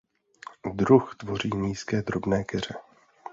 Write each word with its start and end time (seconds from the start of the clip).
Druh 0.73 1.15
tvoří 1.17 1.49
nízké 1.55 2.01
drobné 2.01 2.43
keře. 2.43 2.73